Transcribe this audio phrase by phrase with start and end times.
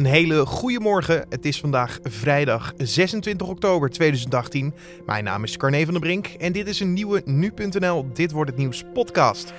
[0.00, 1.26] Een hele goede morgen.
[1.28, 4.74] Het is vandaag vrijdag 26 oktober 2018.
[5.06, 8.50] Mijn naam is Carne van der Brink en dit is een nieuwe nu.nl Dit wordt
[8.50, 9.52] het nieuws podcast.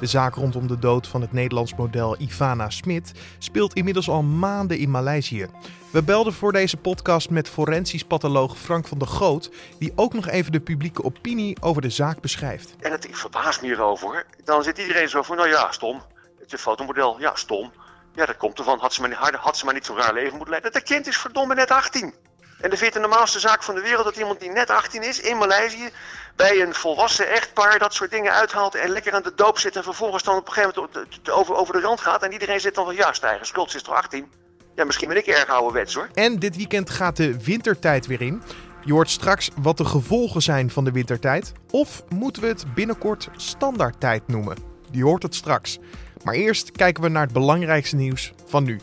[0.00, 4.78] De zaak rondom de dood van het Nederlands model Ivana Smit speelt inmiddels al maanden
[4.78, 5.46] in Maleisië.
[5.90, 10.28] We belden voor deze podcast met forensisch patholoog Frank van der Goot, die ook nog
[10.28, 12.74] even de publieke opinie over de zaak beschrijft.
[12.80, 14.26] En het, ik verbaas me hierover.
[14.44, 16.02] Dan zit iedereen zo van, nou ja, stom.
[16.38, 17.70] Het is een fotomodel, ja, stom.
[18.14, 18.78] Ja, dat komt ervan.
[18.78, 20.72] Had ze, maar niet, had ze maar niet zo'n raar leven moeten leiden.
[20.72, 22.14] Dat kind is verdomme net 18.
[22.60, 25.20] En de vindt de normaalste zaak van de wereld dat iemand die net 18 is
[25.20, 25.90] in Maleisië
[26.36, 29.82] bij een volwassen echtpaar dat soort dingen uithaalt en lekker aan de doop zit en
[29.82, 32.84] vervolgens dan op een gegeven moment over, over de rand gaat en iedereen zit dan
[32.84, 34.26] van ja, stijgen, schuld is toch 18?
[34.74, 36.08] Ja, misschien ben ik erg ouderwets hoor.
[36.14, 38.42] En dit weekend gaat de wintertijd weer in.
[38.84, 41.52] Je hoort straks wat de gevolgen zijn van de wintertijd.
[41.70, 44.56] Of moeten we het binnenkort standaardtijd noemen?
[44.90, 45.78] Je hoort het straks.
[46.24, 48.80] Maar eerst kijken we naar het belangrijkste nieuws van nu.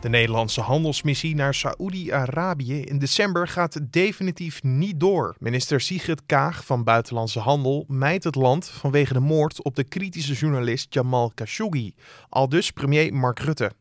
[0.00, 5.34] De Nederlandse handelsmissie naar Saoedi-Arabië in december gaat definitief niet door.
[5.38, 10.34] Minister Sigrid Kaag van Buitenlandse Handel mijt het land vanwege de moord op de kritische
[10.34, 11.94] journalist Jamal Khashoggi,
[12.28, 13.72] al dus premier Mark Rutte.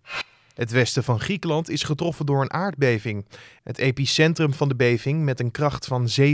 [0.53, 3.25] Het westen van Griekenland is getroffen door een aardbeving.
[3.63, 6.27] Het epicentrum van de beving, met een kracht van 7,0,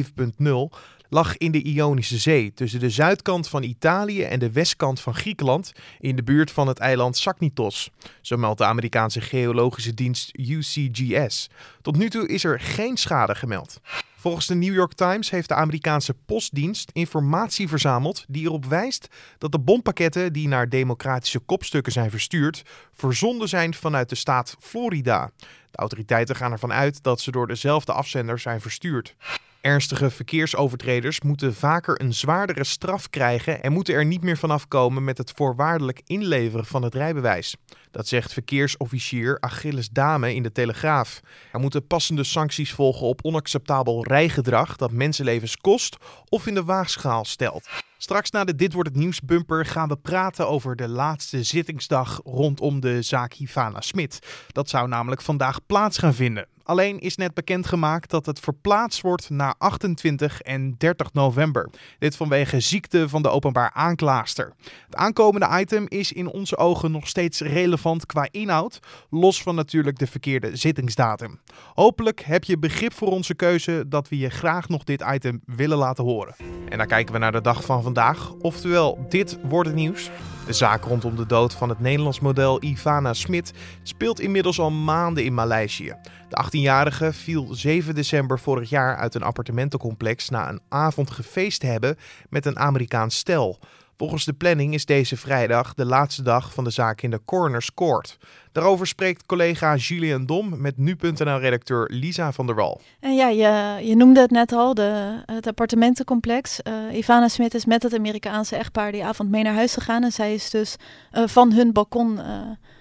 [1.10, 5.72] lag in de Ionische Zee, tussen de zuidkant van Italië en de westkant van Griekenland,
[6.00, 7.90] in de buurt van het eiland Zakynthos.
[8.22, 11.50] Zo meldt de Amerikaanse geologische dienst UCGS.
[11.82, 13.80] Tot nu toe is er geen schade gemeld.
[14.20, 19.52] Volgens de New York Times heeft de Amerikaanse postdienst informatie verzameld die erop wijst dat
[19.52, 22.64] de bompakketten die naar democratische kopstukken zijn verstuurd,
[22.94, 25.32] verzonden zijn vanuit de staat Florida.
[25.72, 29.16] De autoriteiten gaan ervan uit dat ze door dezelfde afzender zijn verstuurd.
[29.62, 35.04] Ernstige verkeersovertreders moeten vaker een zwaardere straf krijgen en moeten er niet meer vanaf komen
[35.04, 37.56] met het voorwaardelijk inleveren van het rijbewijs.
[37.98, 41.20] Dat zegt verkeersofficier Achilles Dame in de Telegraaf.
[41.52, 45.98] Er moeten passende sancties volgen op onacceptabel rijgedrag dat mensenlevens kost
[46.30, 47.68] of in de waagschaal stelt.
[47.98, 52.22] Straks na de Dit wordt het nieuws bumper gaan we praten over de laatste zittingsdag
[52.24, 54.20] rondom de zaak Hivana Smit.
[54.48, 56.48] Dat zou namelijk vandaag plaats gaan vinden.
[56.68, 61.70] Alleen is net bekendgemaakt dat het verplaatst wordt naar 28 en 30 november.
[62.00, 64.54] Dit vanwege ziekte van de openbaar aanklaagster.
[64.86, 69.98] Het aankomende item is in onze ogen nog steeds relevant qua inhoud, los van natuurlijk
[69.98, 71.40] de verkeerde zittingsdatum.
[71.74, 75.78] Hopelijk heb je begrip voor onze keuze dat we je graag nog dit item willen
[75.78, 76.36] laten horen.
[76.70, 80.10] En dan kijken we naar de dag van vandaag, oftewel dit wordt het nieuws.
[80.48, 83.54] De zaak rondom de dood van het Nederlands model Ivana Smit
[83.84, 85.94] speelt inmiddels al maanden in Maleisië.
[86.30, 91.66] De 18-jarige viel 7 december vorig jaar uit een appartementencomplex na een avond gefeest te
[91.66, 91.98] hebben
[92.30, 93.60] met een Amerikaans stel.
[93.98, 97.74] Volgens de planning is deze vrijdag de laatste dag van de zaak in de Coroner's
[97.74, 98.18] Court.
[98.52, 102.82] Daarover spreekt collega Julian Dom met nu.nl-redacteur Lisa van der Wal.
[103.00, 106.60] En ja, je, je noemde het net al, de, het appartementencomplex.
[106.64, 110.04] Uh, Ivana Smit is met het Amerikaanse echtpaar die avond mee naar huis gegaan.
[110.04, 110.76] En zij is dus
[111.14, 112.20] uh, van hun balkon...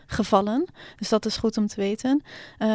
[0.06, 0.67] Gevallen.
[0.97, 2.22] Dus dat is goed om te weten.
[2.59, 2.69] Uh,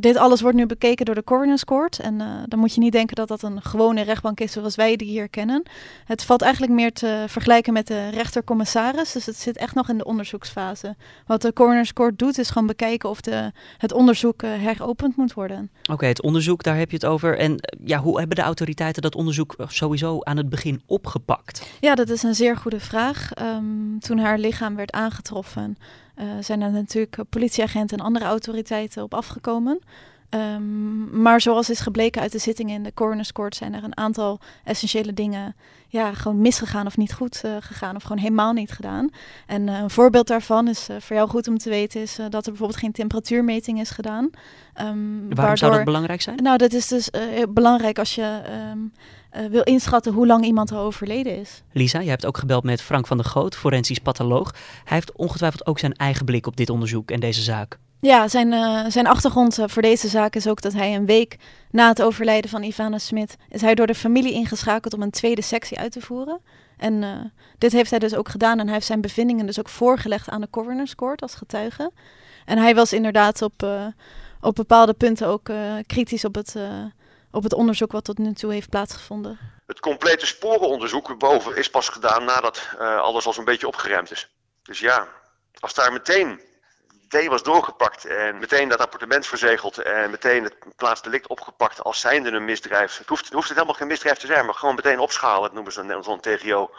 [0.00, 1.98] dit alles wordt nu bekeken door de Coroner's Court.
[1.98, 4.96] En uh, dan moet je niet denken dat dat een gewone rechtbank is zoals wij
[4.96, 5.62] die hier kennen.
[6.04, 9.12] Het valt eigenlijk meer te vergelijken met de rechtercommissaris.
[9.12, 10.96] Dus het zit echt nog in de onderzoeksfase.
[11.26, 15.32] Wat de Coroner's Court doet is gewoon bekijken of de, het onderzoek uh, heropend moet
[15.32, 15.70] worden.
[15.82, 17.38] Oké, okay, het onderzoek, daar heb je het over.
[17.38, 21.66] En ja, hoe hebben de autoriteiten dat onderzoek sowieso aan het begin opgepakt?
[21.80, 23.30] Ja, dat is een zeer goede vraag.
[23.42, 25.76] Um, toen haar lichaam werd aangetroffen...
[26.20, 29.80] Uh, zijn er natuurlijk politieagenten en andere autoriteiten op afgekomen.
[30.34, 33.96] Um, maar zoals is gebleken uit de zittingen in de coroner's court zijn er een
[33.96, 35.56] aantal essentiële dingen
[35.88, 39.10] ja, gewoon misgegaan of niet goed uh, gegaan of gewoon helemaal niet gedaan.
[39.46, 42.44] En uh, een voorbeeld daarvan is uh, voor jou goed om te weten is dat
[42.44, 44.24] er bijvoorbeeld geen temperatuurmeting is gedaan.
[44.24, 44.30] Um,
[44.74, 46.42] Waarom waardoor, zou dat belangrijk zijn?
[46.42, 47.10] Nou, dat is dus
[47.48, 48.40] belangrijk als je
[48.72, 48.92] um,
[49.50, 51.62] wil inschatten hoe lang iemand al overleden is.
[51.72, 54.54] Lisa, je hebt ook gebeld met Frank van der Goot, forensisch patholoog.
[54.84, 57.78] Hij heeft ongetwijfeld ook zijn eigen blik op dit onderzoek en deze zaak.
[58.00, 61.36] Ja, zijn, uh, zijn achtergrond uh, voor deze zaak is ook dat hij een week
[61.70, 63.36] na het overlijden van Ivana Smit...
[63.48, 66.40] is hij door de familie ingeschakeld om een tweede sectie uit te voeren.
[66.76, 67.18] En uh,
[67.58, 70.40] dit heeft hij dus ook gedaan en hij heeft zijn bevindingen dus ook voorgelegd aan
[70.40, 71.90] de coroner's court als getuige.
[72.44, 73.66] En hij was inderdaad op,
[74.40, 75.50] op bepaalde punten ook
[75.86, 76.56] kritisch op het,
[77.30, 79.38] op het onderzoek wat tot nu toe heeft plaatsgevonden.
[79.66, 84.28] Het complete sporenonderzoek boven is pas gedaan nadat alles al zo'n beetje opgeremd is.
[84.62, 85.08] Dus ja,
[85.60, 86.40] als daar meteen
[87.14, 92.30] idee was doorgepakt en meteen dat appartement verzegeld en meteen het plaatsdelict opgepakt als zijnde
[92.30, 92.98] een misdrijf.
[92.98, 95.52] Het hoeft, het hoeft het helemaal geen misdrijf te zijn, maar gewoon meteen opschalen, dat
[95.52, 96.70] noemen ze zo'n TGO.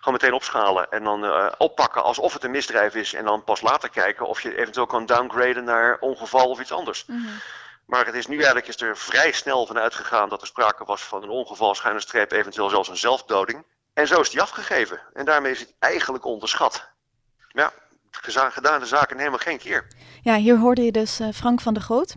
[0.00, 3.60] Gewoon meteen opschalen en dan uh, oppakken alsof het een misdrijf is en dan pas
[3.60, 7.04] later kijken of je eventueel kan downgraden naar ongeval of iets anders.
[7.06, 7.18] Mhm.
[7.86, 11.02] Maar het is nu eigenlijk is er vrij snel van uitgegaan dat er sprake was
[11.02, 13.64] van een ongeval, schuine streep, eventueel zelfs een zelfdoding.
[13.94, 15.00] En zo is die afgegeven.
[15.12, 16.92] En daarmee is het eigenlijk onderschat.
[17.48, 17.72] Ja,
[18.20, 19.86] gedaan de zaken helemaal geen keer.
[20.22, 22.14] Ja, hier hoorde je dus uh, Frank van der Groot.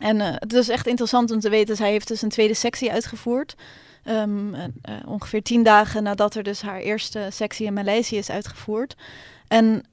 [0.00, 2.92] En uh, het is echt interessant om te weten, hij heeft dus een tweede sectie
[2.92, 3.54] uitgevoerd.
[4.04, 4.68] Um, uh,
[5.06, 8.96] ongeveer tien dagen nadat er dus haar eerste sectie in Maleisië is uitgevoerd.
[9.48, 9.84] En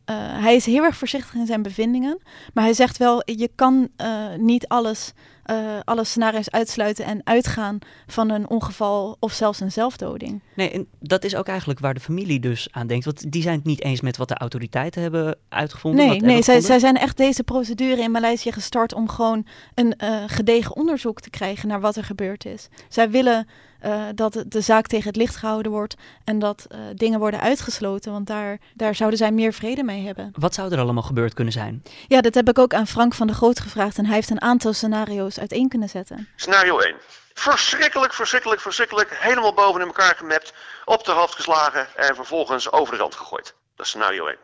[0.41, 2.19] hij is heel erg voorzichtig in zijn bevindingen.
[2.53, 3.89] Maar hij zegt wel, je kan
[4.37, 5.13] niet alles
[5.51, 10.41] uh, alle scenario's uitsluiten en uitgaan van een ongeval of zelfs een zelfdoding.
[10.55, 13.05] Nee, en dat is ook eigenlijk waar de familie dus aan denkt.
[13.05, 16.07] Want die zijn het niet eens met wat de autoriteiten hebben uitgevonden.
[16.07, 20.23] Nee, nee zij, zij, zijn echt deze procedure in Maleisië gestart om gewoon een uh,
[20.27, 22.67] gedegen onderzoek te krijgen naar wat er gebeurd is.
[22.89, 23.47] Zij willen
[23.85, 28.11] uh, dat de zaak tegen het licht gehouden wordt en dat uh, dingen worden uitgesloten,
[28.11, 30.31] want daar, daar zouden zij meer vrede mee hebben.
[30.35, 31.83] Wat zou er allemaal gebeurd kunnen zijn?
[32.07, 34.41] Ja, dat heb ik ook aan Frank van der Groot gevraagd en hij heeft een
[34.41, 36.27] aantal scenario's uiteen kunnen zetten.
[36.35, 36.95] Scenario 1.
[37.33, 39.09] Verschrikkelijk, verschrikkelijk, verschrikkelijk.
[39.19, 40.53] Helemaal boven in elkaar gemapt,
[40.85, 43.53] op de hoofd geslagen en vervolgens over de rand gegooid.
[43.75, 44.37] Dat is scenario 1.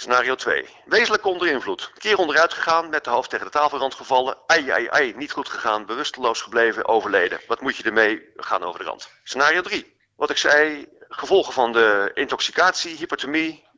[0.00, 0.68] Scenario 2.
[0.84, 1.90] Wezenlijk onder invloed.
[1.98, 4.36] Keer onderuit gegaan, met de hoofd tegen de tafelrand gevallen.
[4.46, 7.40] Ai, ai, ai, niet goed gegaan, bewusteloos gebleven, overleden.
[7.46, 8.32] Wat moet je ermee?
[8.36, 9.10] gaan over de rand.
[9.24, 9.96] Scenario 3.
[10.16, 13.68] Wat ik zei, gevolgen van de intoxicatie, hyperthermie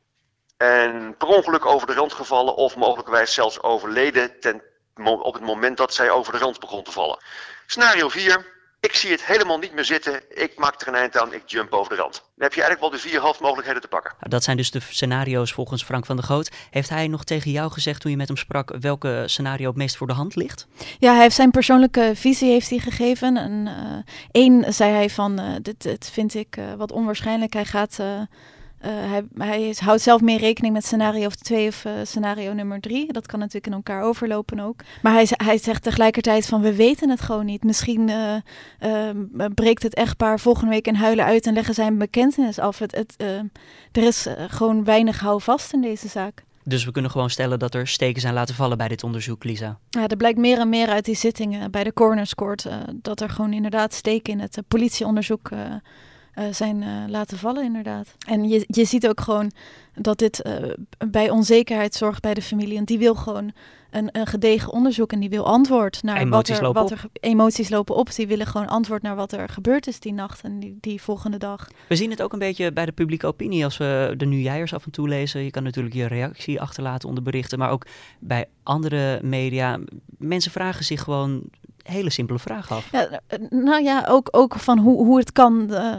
[0.56, 4.62] en per ongeluk over de rand gevallen of mogelijkwijs zelfs overleden ten,
[5.04, 7.22] op het moment dat zij over de rand begon te vallen.
[7.66, 8.61] Scenario 4.
[8.88, 10.22] Ik zie het helemaal niet meer zitten.
[10.28, 11.32] Ik maak er een eind aan.
[11.32, 12.12] Ik jump over de rand.
[12.12, 14.14] Dan heb je eigenlijk wel de vier hoofdmogelijkheden te pakken.
[14.18, 16.50] Nou, dat zijn dus de scenario's volgens Frank van der Goot.
[16.70, 19.96] Heeft hij nog tegen jou gezegd toen je met hem sprak welke scenario het meest
[19.96, 20.66] voor de hand ligt?
[20.98, 23.36] Ja, hij heeft zijn persoonlijke visie heeft hij gegeven.
[23.36, 27.52] En uh, één zei hij van, uh, dit, dit vind ik uh, wat onwaarschijnlijk.
[27.52, 28.20] Hij gaat uh,
[28.88, 33.12] hij, hij houdt zelf meer rekening met scenario 2 of uh, scenario nummer 3.
[33.12, 34.80] Dat kan natuurlijk in elkaar overlopen ook.
[35.02, 37.64] Maar hij, hij zegt tegelijkertijd van we weten het gewoon niet.
[37.64, 38.08] Misschien
[38.82, 39.08] uh,
[39.54, 42.78] breekt het echtpaar volgende week in huilen uit en leggen zij een bekentenis af.
[42.78, 43.14] Het, het,
[43.92, 46.44] er is gewoon weinig houvast in deze zaak.
[46.64, 49.78] Dus we kunnen gewoon stellen dat er steken zijn laten vallen bij dit onderzoek, Lisa.
[49.90, 53.28] Ja, er blijkt meer en meer uit die zittingen bij de coroner's court dat er
[53.28, 55.60] gewoon inderdaad steken in het politieonderzoek uh,
[56.50, 58.14] zijn uh, laten vallen, inderdaad.
[58.26, 59.52] En je, je ziet ook gewoon
[59.94, 60.72] dat dit uh,
[61.10, 62.78] bij onzekerheid zorgt bij de familie.
[62.78, 63.52] En die wil gewoon
[63.90, 67.04] een, een gedegen onderzoek en die wil antwoord naar emoties wat er, lopen wat er
[67.20, 68.14] emoties lopen op.
[68.14, 71.38] Die willen gewoon antwoord naar wat er gebeurd is die nacht en die, die volgende
[71.38, 71.68] dag.
[71.88, 74.84] We zien het ook een beetje bij de publieke opinie als we de Nieuwjijers af
[74.84, 75.44] en toe lezen.
[75.44, 77.86] Je kan natuurlijk je reactie achterlaten onder berichten, maar ook
[78.18, 79.78] bij andere media.
[80.18, 81.42] Mensen vragen zich gewoon
[81.82, 82.88] hele simpele vraag af.
[82.92, 83.20] Ja,
[83.50, 85.94] nou ja, ook, ook van hoe, hoe het kan uh,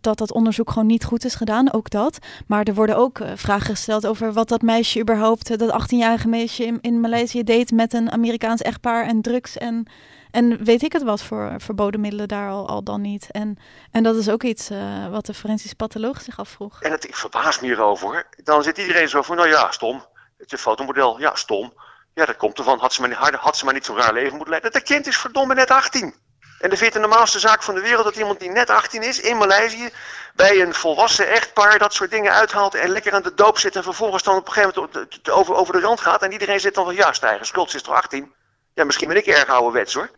[0.00, 2.18] dat dat onderzoek gewoon niet goed is gedaan, ook dat.
[2.46, 6.64] Maar er worden ook uh, vragen gesteld over wat dat meisje überhaupt, dat 18-jarige meisje
[6.64, 9.86] in, in Maleisië deed met een Amerikaans echtpaar en drugs en,
[10.30, 13.30] en weet ik het wat voor verboden middelen daar al, al dan niet.
[13.30, 13.58] En,
[13.90, 16.82] en dat is ook iets uh, wat de forensisch patholoog zich afvroeg.
[16.82, 18.26] En het, ik verbaas me hierover.
[18.44, 20.04] Dan zit iedereen zo van, nou ja, stom.
[20.36, 21.72] Het is een fotomodel, ja, stom.
[22.18, 22.78] Ja, dat komt ervan.
[22.78, 24.72] Had ze maar niet, had ze maar niet zo'n raar leven moeten leiden.
[24.72, 26.14] Dat kind is verdomme net 18.
[26.58, 29.20] En de vindt de normaalste zaak van de wereld dat iemand die net 18 is
[29.20, 29.90] in Maleisië
[30.34, 33.82] bij een volwassen echtpaar dat soort dingen uithaalt en lekker aan de doop zit en
[33.82, 36.84] vervolgens dan op een gegeven moment over, over de rand gaat en iedereen zit dan
[36.84, 38.32] van ja, stijgen, schuld is toch 18?
[38.74, 40.10] Ja, misschien ben ik erg ouderwets hoor.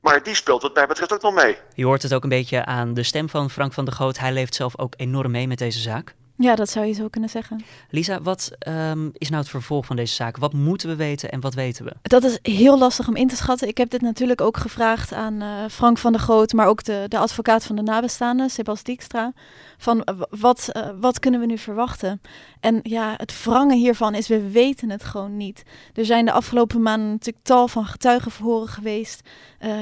[0.00, 1.58] Maar die speelt wat mij betreft ook nog mee.
[1.74, 4.18] Je hoort het ook een beetje aan de stem van Frank van der Goot.
[4.18, 6.14] Hij leeft zelf ook enorm mee met deze zaak.
[6.36, 7.64] Ja, dat zou je zo kunnen zeggen.
[7.90, 10.36] Lisa, wat um, is nou het vervolg van deze zaak?
[10.36, 11.92] Wat moeten we weten en wat weten we?
[12.02, 13.68] Dat is heel lastig om in te schatten.
[13.68, 17.04] Ik heb dit natuurlijk ook gevraagd aan uh, Frank van der Groot, maar ook de,
[17.08, 19.32] de advocaat van de nabestaanden, Sebas Dijkstra.
[19.78, 22.20] Van uh, wat, uh, wat kunnen we nu verwachten?
[22.60, 25.62] En ja, het wrangen hiervan is, we weten het gewoon niet.
[25.92, 29.28] Er zijn de afgelopen maanden natuurlijk tal van getuigenverhoren geweest.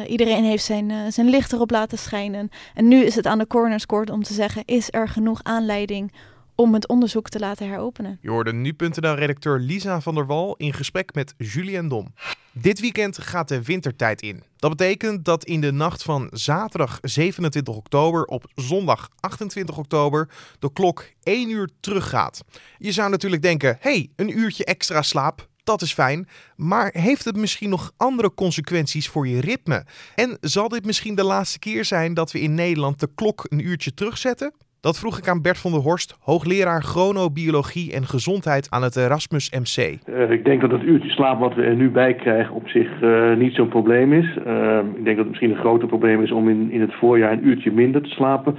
[0.07, 2.49] iedereen heeft zijn, zijn licht erop laten schijnen.
[2.75, 6.13] En nu is het aan de coroner's court om te zeggen, is er genoeg aanleiding
[6.55, 8.19] om het onderzoek te laten heropenen.
[8.21, 12.15] Je hoorde nu.nl-redacteur Lisa van der Wal in gesprek met Julien Dom.
[12.53, 14.43] Dit weekend gaat de wintertijd in.
[14.57, 20.29] Dat betekent dat in de nacht van zaterdag 27 oktober op zondag 28 oktober
[20.59, 22.41] de klok 1 uur teruggaat.
[22.79, 27.37] Je zou natuurlijk denken, hey, een uurtje extra slaap, dat is fijn, maar heeft het
[27.37, 29.87] misschien nog andere consequenties voor je ritme?
[30.15, 33.67] En zal dit misschien de laatste keer zijn dat we in Nederland de klok een
[33.67, 34.55] uurtje terugzetten?
[34.89, 39.51] Dat vroeg ik aan Bert van der Horst, hoogleraar chronobiologie en gezondheid aan het Erasmus
[39.51, 39.79] MC.
[40.09, 43.03] Uh, ik denk dat het uurtje slaap wat we er nu bij krijgen op zich
[43.03, 44.39] uh, niet zo'n probleem is.
[44.47, 47.33] Uh, ik denk dat het misschien een groter probleem is om in, in het voorjaar
[47.33, 48.59] een uurtje minder te slapen.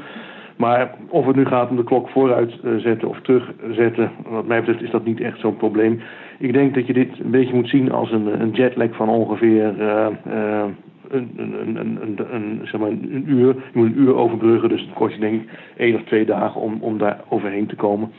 [0.58, 4.82] Maar of het nu gaat om de klok vooruit zetten of terugzetten, wat mij betreft
[4.82, 6.01] is dat niet echt zo'n probleem.
[6.39, 9.74] Ik denk dat je dit een beetje moet zien als een, een jetlag van ongeveer
[11.13, 13.48] een, een, een, zeg maar een uur.
[13.48, 16.62] Je moet een uur overbruggen, dus het kost je denk ik één of twee dagen
[16.62, 18.12] om, om daar overheen te komen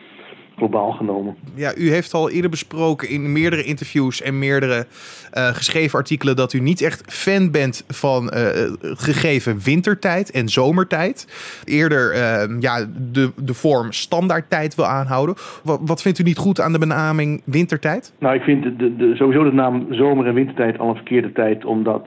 [0.56, 1.36] globaal genomen.
[1.54, 4.86] Ja, u heeft al eerder besproken in meerdere interviews en meerdere
[5.34, 8.40] uh, geschreven artikelen dat u niet echt fan bent van uh,
[8.80, 11.26] gegeven wintertijd en zomertijd.
[11.64, 15.34] Eerder uh, ja, de, de vorm standaardtijd wil aanhouden.
[15.64, 18.14] Wat, wat, vindt u niet goed aan de benaming wintertijd?
[18.18, 21.64] Nou, ik vind de, de, sowieso de naam zomer- en wintertijd al een verkeerde tijd,
[21.64, 22.06] omdat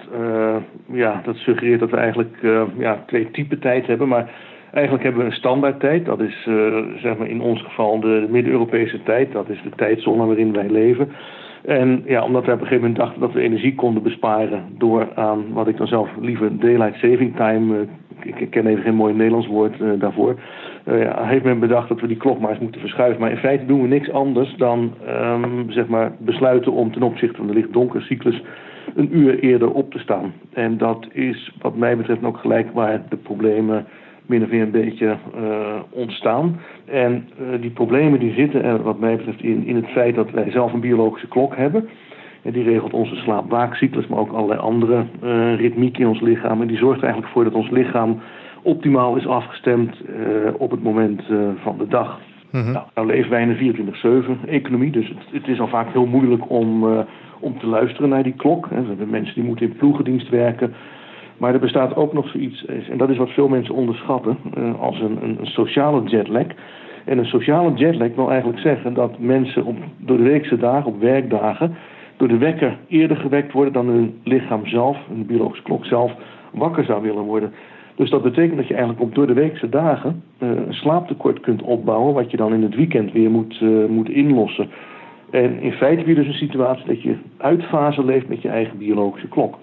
[0.91, 2.35] ja, dat suggereert dat we eigenlijk
[2.77, 4.07] ja, twee typen tijd hebben.
[4.07, 4.29] Maar
[4.77, 6.05] Eigenlijk hebben we een standaardtijd.
[6.05, 9.31] Dat is uh, zeg maar in ons geval de Midden-Europese tijd.
[9.31, 11.09] Dat is de tijdzone waarin wij leven.
[11.65, 15.07] En ja, omdat we op een gegeven moment dachten dat we energie konden besparen door
[15.15, 17.75] aan wat ik dan zelf liever daylight saving time,
[18.23, 20.35] uh, ik ken even geen mooi Nederlands woord uh, daarvoor,
[20.85, 23.21] ja, heeft men bedacht dat we die klok maar eens moeten verschuiven.
[23.21, 27.37] Maar in feite doen we niks anders dan um, zeg maar besluiten om ten opzichte
[27.37, 28.41] van de licht-donker-cyclus
[28.95, 30.33] een uur eerder op te staan.
[30.53, 33.85] En dat is wat mij betreft ook gelijk waar de problemen
[34.27, 36.59] min of meer een beetje uh, ontstaan.
[36.85, 40.31] En uh, die problemen die zitten er wat mij betreft in, in het feit dat
[40.31, 41.89] wij zelf een biologische klok hebben.
[42.41, 46.61] En die regelt onze slaap-waakcyclus, maar ook allerlei andere uh, ritmiek in ons lichaam.
[46.61, 48.19] En die zorgt er eigenlijk voor dat ons lichaam
[48.63, 50.01] optimaal is afgestemd
[50.57, 51.21] op het moment
[51.63, 52.19] van de dag.
[52.51, 55.91] Mm nou, nou, leven wij in een 24-7 economie, dus het, het, is al vaak
[55.91, 56.83] heel moeilijk om,
[57.39, 58.69] om te luisteren naar die klok.
[58.69, 58.81] Hè.
[58.81, 60.73] We hebben mensen die moeten in ploegendienst werken.
[61.37, 64.99] Maar er bestaat ook nog zoiets, en dat is wat veel mensen onderschatten, eh, als
[64.99, 66.45] een, een sociale jetlag.
[67.05, 70.99] En een sociale jetlag wil eigenlijk zeggen dat mensen op, door de weekse dagen, op
[70.99, 71.75] werkdagen,
[72.17, 76.11] door de wekker eerder gewekt worden dan hun lichaam zelf, hun biologische klok zelf,
[76.53, 77.53] wakker zou willen worden.
[77.95, 81.61] Dus dat betekent dat je eigenlijk op door de weekse dagen uh, een slaaptekort kunt
[81.61, 84.69] opbouwen, wat je dan in het weekend weer moet, moet inlossen.
[85.29, 88.49] En in feite heb je dus een situatie dat je uit fase leeft met je
[88.49, 89.57] eigen biologische klok.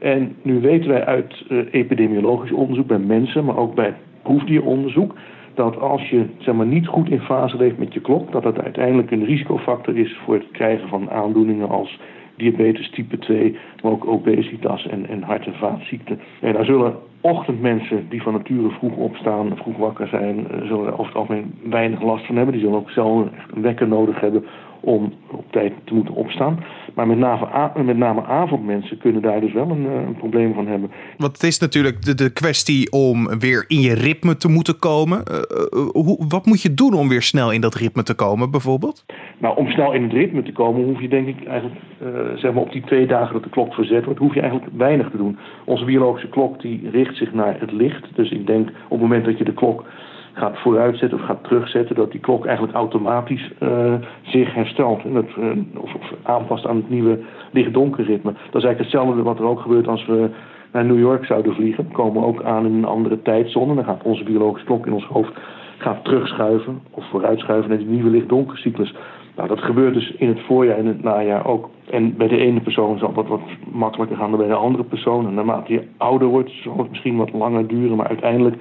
[0.00, 5.14] En nu weten wij uit uh, epidemiologisch onderzoek bij mensen, maar ook bij proefdieronderzoek,
[5.54, 8.60] dat als je zeg maar, niet goed in fase leeft met je klok, dat dat
[8.60, 11.98] uiteindelijk een risicofactor is voor het krijgen van aandoeningen als
[12.36, 16.20] diabetes type 2, maar ook obesitas en, en hart- en vaatziekten.
[16.40, 20.92] En daar zullen ochtendmensen die van nature vroeg opstaan, vroeg wakker zijn, eh, zullen er
[20.92, 22.54] over het algemeen weinig last van hebben.
[22.54, 24.44] Die zullen ook zelf een wekker nodig hebben
[24.80, 26.64] om op tijd te moeten opstaan.
[26.94, 30.66] Maar met name, met name avondmensen kunnen daar dus wel een, eh, een, probleem van
[30.66, 30.90] hebben.
[31.16, 35.22] Want het is natuurlijk de, de kwestie om weer in je ritme te moeten komen.
[35.30, 39.04] Uh, hoe, wat moet je doen om weer snel in dat ritme te komen, bijvoorbeeld?
[39.38, 42.52] Nou, om snel in het ritme te komen, hoef je denk ik eigenlijk, uh, zeg
[42.52, 45.16] maar op die twee dagen dat de klok verzet wordt, hoef je eigenlijk weinig te
[45.16, 45.38] doen.
[45.64, 48.08] Onze biologische klok die richt zich naar het licht.
[48.14, 49.84] Dus ik denk op het moment dat je de klok
[50.32, 55.04] gaat vooruitzetten of gaat terugzetten, dat die klok eigenlijk automatisch uh, zich herstelt.
[55.04, 57.18] En dat, uh, of, of, aanpast aan het nieuwe
[57.50, 58.32] licht-donker ritme.
[58.32, 60.28] Dat is eigenlijk hetzelfde wat er ook gebeurt als we
[60.72, 61.84] naar New York zouden vliegen.
[61.88, 63.74] We komen ook aan in een andere tijdzone.
[63.74, 65.32] Dan gaat onze biologische klok in ons hoofd
[65.80, 68.94] gaat terugschuiven of vooruitschuiven naar die nieuwe licht-donkercyclus.
[69.40, 71.70] Nou, dat gebeurt dus in het voorjaar en het najaar ook.
[71.90, 73.40] En bij de ene persoon zal dat wat
[73.72, 75.26] makkelijker gaan dan bij de andere persoon.
[75.26, 78.56] En naarmate je ouder wordt, zal het misschien wat langer duren, maar uiteindelijk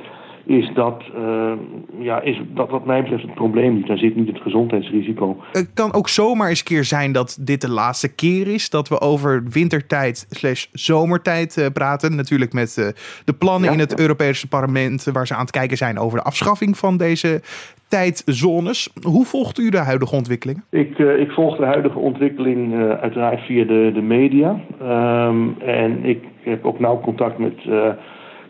[0.46, 1.52] is dat, uh,
[2.00, 3.88] ja, is dat wat mij betreft het probleem niet.
[3.88, 5.38] Daar zit niet het gezondheidsrisico.
[5.52, 9.02] Het kan ook zomaar eens keer zijn dat dit de laatste keer is dat we
[9.02, 12.16] over wintertijd slash zomertijd uh, praten.
[12.16, 12.88] Natuurlijk met uh,
[13.26, 14.00] de plannen in het ja.
[14.00, 17.42] Europese parlement waar ze aan het kijken zijn over de afschaffing van deze
[17.90, 18.94] tijdzones.
[19.02, 20.64] Hoe volgt u de huidige ontwikkelingen?
[20.70, 24.60] Ik, ik volg de huidige ontwikkeling uiteraard via de, de media.
[24.82, 27.56] Um, en ik heb ook nauw contact met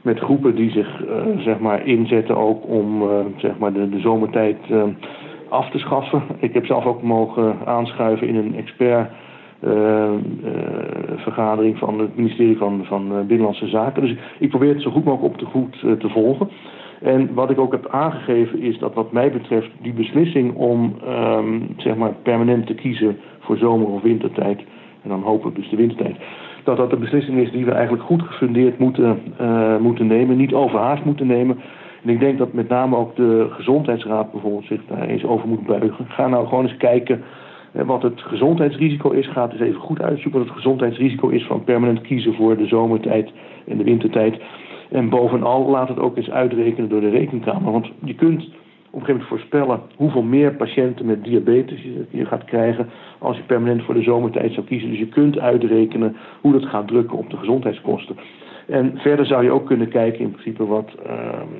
[0.01, 1.03] met groepen die zich
[1.37, 3.03] zeg maar inzetten ook om
[3.37, 4.57] zeg maar de, de zomertijd
[5.49, 6.21] af te schaffen.
[6.39, 9.11] Ik heb zelf ook mogen aanschuiven in een expert
[11.17, 14.01] vergadering van het ministerie van, van Binnenlandse Zaken.
[14.01, 16.49] Dus ik probeer het zo goed mogelijk op de goed te volgen.
[17.01, 21.67] En wat ik ook heb aangegeven is dat wat mij betreft die beslissing om um,
[21.77, 24.59] zeg maar permanent te kiezen voor zomer- of wintertijd,
[25.03, 26.15] en dan hopelijk dus de wintertijd,
[26.63, 30.53] dat dat een beslissing is die we eigenlijk goed gefundeerd moeten, uh, moeten nemen, niet
[30.53, 31.59] overhaast moeten nemen.
[32.03, 35.65] En ik denk dat met name ook de gezondheidsraad bijvoorbeeld zich daar eens over moet
[35.65, 36.05] buigen.
[36.07, 37.23] Ga nou gewoon eens kijken
[37.71, 39.27] wat het gezondheidsrisico is.
[39.27, 42.67] Ga het eens even goed uitzoeken wat het gezondheidsrisico is van permanent kiezen voor de
[42.67, 43.31] zomertijd
[43.67, 44.41] en de wintertijd.
[44.91, 47.71] En bovenal laat het ook eens uitrekenen door de rekenkamer.
[47.71, 48.41] Want je kunt
[48.91, 53.43] op een gegeven moment voorspellen hoeveel meer patiënten met diabetes je, gaat krijgen als je
[53.43, 54.89] permanent voor de zomertijd zou kiezen.
[54.89, 58.15] Dus je kunt uitrekenen hoe dat gaat drukken op de gezondheidskosten.
[58.67, 61.13] En verder zou je ook kunnen kijken in principe wat, uh,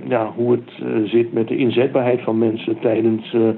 [0.08, 3.50] ja, hoe het uh, zit met de inzetbaarheid van mensen tijdens uh,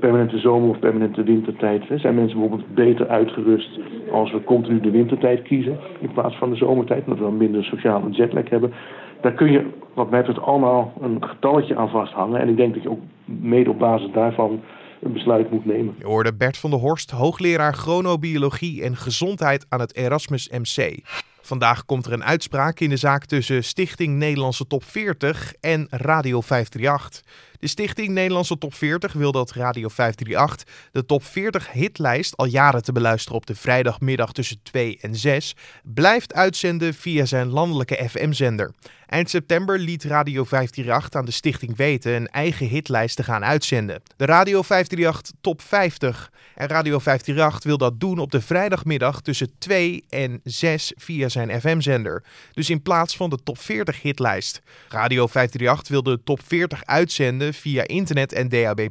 [0.00, 1.82] permanente zomer- of permanente wintertijd.
[1.96, 3.78] Zijn mensen bijvoorbeeld beter uitgerust
[4.12, 7.64] als we continu de wintertijd kiezen in plaats van de zomertijd, omdat we dan minder
[7.64, 8.72] sociale jetlag hebben.
[9.20, 12.40] Daar kun je, wat mij betreft, allemaal een getalletje aan vasthangen.
[12.40, 14.60] En ik denk dat je ook mede op basis daarvan
[15.00, 15.94] een besluit moet nemen.
[15.98, 21.00] Je hoorde Bert van der Horst, hoogleraar chronobiologie en gezondheid aan het Erasmus MC.
[21.40, 26.40] Vandaag komt er een uitspraak in de zaak tussen Stichting Nederlandse Top 40 en Radio
[26.40, 27.22] 538.
[27.58, 32.82] De Stichting Nederlandse Top 40 wil dat Radio 538 de top 40 hitlijst, al jaren
[32.82, 38.74] te beluisteren op de vrijdagmiddag tussen 2 en 6, blijft uitzenden via zijn landelijke FM-zender.
[39.08, 44.02] Eind september liet Radio 538 aan de stichting weten een eigen hitlijst te gaan uitzenden.
[44.16, 46.30] De Radio 538 Top 50.
[46.54, 51.60] En Radio 538 wil dat doen op de vrijdagmiddag tussen 2 en 6 via zijn
[51.60, 52.24] FM-zender.
[52.52, 54.60] Dus in plaats van de Top 40 hitlijst.
[54.88, 58.88] Radio 538 wil de Top 40 uitzenden via internet en DAB+.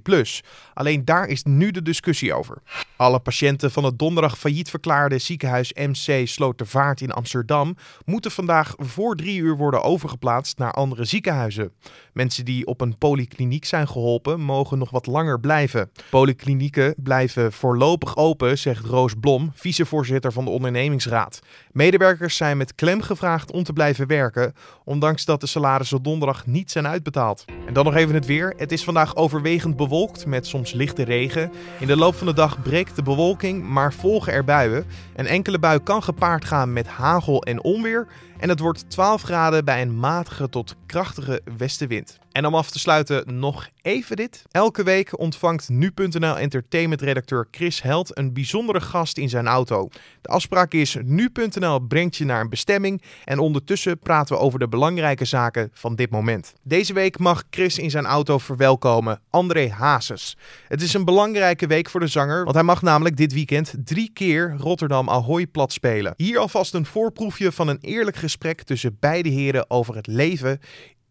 [0.74, 2.62] Alleen daar is nu de discussie over.
[2.96, 9.16] Alle patiënten van het donderdag failliet verklaarde ziekenhuis MC Slotervaart in Amsterdam moeten vandaag voor
[9.16, 11.72] drie uur worden overgeplaatst naar andere ziekenhuizen.
[12.14, 15.92] Mensen die op een polykliniek zijn geholpen mogen nog wat langer blijven.
[16.10, 21.40] Polyklinieken blijven voorlopig open, zegt Roos Blom, vicevoorzitter van de ondernemingsraad.
[21.72, 26.72] Medewerkers zijn met klem gevraagd om te blijven werken, ondanks dat de salarissen donderdag niet
[26.72, 27.46] zijn uitbetaald.
[27.68, 28.47] En dan nog even het weer.
[28.58, 31.52] Het is vandaag overwegend bewolkt met soms lichte regen.
[31.80, 34.86] In de loop van de dag breekt de bewolking, maar volgen er buien.
[35.16, 38.08] Een enkele bui kan gepaard gaan met hagel en onweer.
[38.40, 42.18] En het wordt 12 graden bij een matige tot krachtige westenwind.
[42.32, 44.44] En om af te sluiten nog even dit.
[44.52, 49.90] Elke week ontvangt nu.nl entertainment-redacteur Chris Held een bijzondere gast in zijn auto.
[50.22, 54.68] De afspraak is nu.nl brengt je naar een bestemming en ondertussen praten we over de
[54.68, 56.54] belangrijke zaken van dit moment.
[56.64, 60.38] Deze week mag Chris in zijn auto verwelkomen André Hazes.
[60.68, 64.12] Het is een belangrijke week voor de zanger, want hij mag namelijk dit weekend drie
[64.14, 66.14] keer Rotterdam Ahoy plat spelen.
[66.18, 70.60] Hier alvast een voorproefje van een eerlijk gesprek tussen beide heren over het leven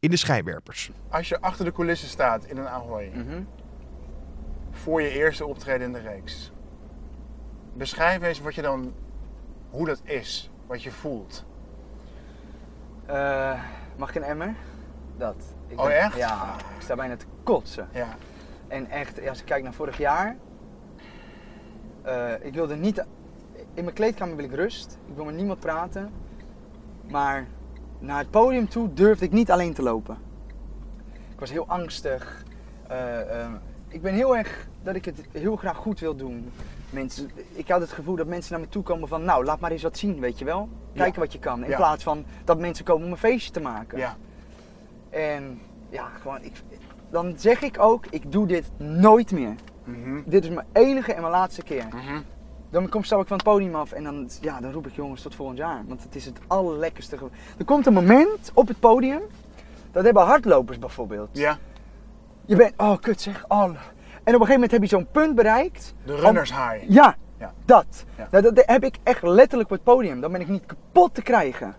[0.01, 0.91] in de schijnwerpers.
[1.09, 3.13] Als je achter de coulissen staat in een Ahoy,
[4.71, 6.53] voor je eerste optreden in de reeks,
[7.75, 8.95] beschrijf eens wat je dan,
[9.71, 11.45] hoe dat is, wat je voelt.
[13.07, 13.61] Eh,
[13.97, 14.55] mag ik een emmer?
[15.17, 15.37] Dat.
[15.69, 16.17] Ik Oh, echt?
[16.17, 17.89] Ja, ik sta bijna te kotsen.
[17.93, 18.17] Ja.
[18.69, 20.37] En echt, als ik kijk naar vorig jaar,
[22.03, 23.05] eh, ik wilde niet,
[23.75, 26.13] in mijn kleedkamer wil ik rust, ik wil met niemand praten,
[27.11, 27.47] maar
[27.99, 30.17] naar het podium toe durfde ik niet alleen te lopen.
[31.33, 32.45] Ik was heel angstig.
[32.89, 33.51] Eh, eh,
[33.89, 36.51] ik ben heel erg dat ik het heel graag goed wil doen.
[36.91, 39.71] Mensen, ik had het gevoel dat mensen naar me toe komen van, nou, laat maar
[39.71, 40.69] eens wat zien, weet je wel.
[40.95, 41.21] Kijken Ja.
[41.21, 41.65] wat je kan.
[41.65, 41.77] In Ja.
[41.77, 43.99] plaats van dat mensen komen om een feestje te maken.
[43.99, 44.17] Ja.
[45.11, 46.53] En ja, gewoon, ik,
[47.11, 49.55] dan zeg ik ook, ik doe dit nooit meer.
[49.85, 50.21] Mhm.
[50.27, 51.87] Dit is mijn enige en mijn laatste keer.
[51.87, 52.21] Mhm.
[52.77, 55.23] Dan kom, stap ik van het podium af en dan, ja, dan roep ik jongens
[55.23, 55.85] tot volgend jaar.
[55.87, 57.17] Want het is het allerlekkerste.
[57.59, 59.21] Er komt een moment op het podium,
[59.93, 61.29] dat hebben hardlopers bijvoorbeeld.
[61.33, 61.59] Ja,
[62.45, 63.63] Je bent, oh kut zeg, oh.
[63.63, 63.77] En op
[64.25, 65.95] een gegeven moment heb je zo'n punt bereikt.
[66.05, 66.85] de runners high.
[66.89, 67.53] Ja, Ja.
[67.65, 68.05] dat.
[68.17, 68.29] Ja.
[68.31, 70.21] Nou, dat heb ik echt letterlijk op het podium.
[70.21, 71.77] Dan ben ik niet kapot te krijgen.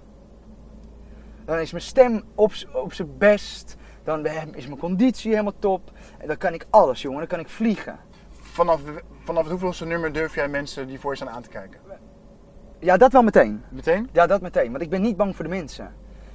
[1.46, 3.76] Dan is mijn stem op, op zijn best.
[4.04, 5.92] Dan is mijn conditie helemaal top.
[6.18, 7.20] En dan kan ik alles, jongen.
[7.20, 8.00] Dan kan ik vliegen.
[8.58, 8.82] Vanaf,
[9.24, 11.80] vanaf het hoeveelste nummer durf jij mensen die voor je staan aan te kijken?
[12.80, 13.64] Ja, dat wel meteen.
[13.70, 14.10] Meteen?
[14.12, 14.72] Ja, dat meteen.
[14.72, 15.94] Want ik ben niet bang voor de mensen.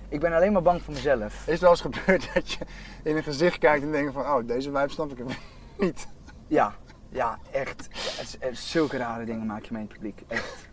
[0.09, 1.35] Ik ben alleen maar bang voor mezelf.
[1.47, 2.59] Is het wel eens gebeurd dat je
[3.03, 5.25] in een gezicht kijkt en denkt van, oh, deze wijf snap ik
[5.79, 6.07] niet.
[6.47, 6.75] Ja,
[7.09, 7.89] ja, echt.
[8.41, 10.23] Ja, zulke rare dingen maak je mee in het publiek.
[10.29, 10.69] Echt.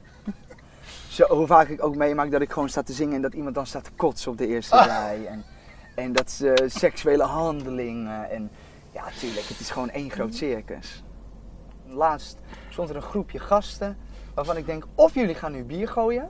[1.16, 3.56] Zo, hoe vaak ik ook meemaak dat ik gewoon sta te zingen en dat iemand
[3.56, 5.26] dan staat te kotsen op de eerste rij.
[5.26, 5.44] En,
[5.96, 8.30] en dat ze seksuele handelingen.
[8.30, 8.52] En
[8.92, 11.04] ja, tuurlijk, het is gewoon één groot circus.
[11.92, 12.38] Laatst
[12.70, 13.98] stond er een groepje gasten
[14.34, 16.30] waarvan ik denk, of jullie gaan nu bier gooien.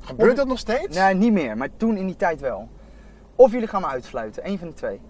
[0.00, 0.96] Gebeurt dat nog steeds?
[0.96, 2.68] Nee, niet meer, maar toen in die tijd wel.
[3.36, 5.00] Of jullie gaan me uitsluiten, één van de twee.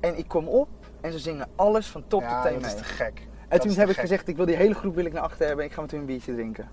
[0.00, 0.68] En ik kom op
[1.00, 2.82] en ze zingen alles van top ja, tot teen dat is mee.
[2.82, 3.20] te gek.
[3.20, 4.00] En Dat toen heb ik gek.
[4.00, 5.90] gezegd, ik wil die hele groep wil ik naar achter hebben en ik ga met
[5.90, 6.68] hun een biertje drinken.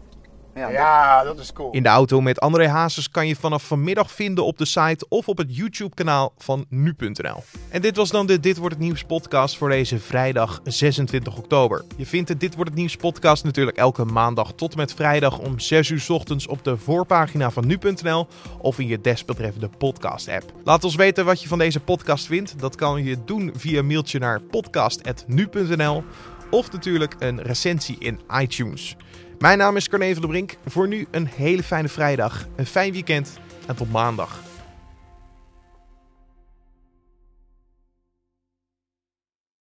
[0.59, 1.71] Ja, Ja, dat is cool.
[1.71, 5.27] In de auto met André Hazes kan je vanaf vanmiddag vinden op de site of
[5.27, 7.43] op het YouTube-kanaal van nu.nl.
[7.69, 11.83] En dit was dan de Dit wordt het nieuws podcast voor deze vrijdag 26 oktober.
[11.97, 15.37] Je vindt de Dit wordt het nieuws podcast natuurlijk elke maandag tot en met vrijdag
[15.39, 20.51] om 6 uur 's ochtends op de voorpagina van nu.nl of in je desbetreffende podcast-app.
[20.63, 22.59] Laat ons weten wat je van deze podcast vindt.
[22.59, 26.03] Dat kan je doen via mailtje naar podcast.nu.nl
[26.49, 28.95] of natuurlijk een recensie in iTunes.
[29.39, 30.55] Mijn naam is Carne van der Brink.
[30.65, 34.48] Voor nu een hele fijne vrijdag, een fijn weekend en tot maandag.